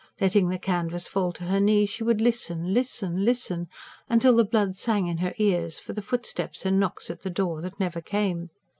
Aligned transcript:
Letting 0.19 0.49
the 0.49 0.57
canvas 0.57 1.07
fall 1.07 1.31
to 1.33 1.43
her 1.43 1.59
knee, 1.59 1.85
she 1.85 2.03
would 2.03 2.21
listen, 2.21 2.73
listen, 2.73 3.23
listen 3.23 3.67
till 4.19 4.35
the 4.35 4.43
blood 4.43 4.75
sang 4.75 5.05
in 5.05 5.19
her 5.19 5.35
ears, 5.37 5.77
for 5.77 5.93
the 5.93 6.01
footsteps 6.01 6.65
and 6.65 6.79
knocks 6.79 7.11
at 7.11 7.21
the 7.21 7.29
door 7.29 7.61
that 7.61 7.79
never 7.79 8.01
came. 8.01 8.49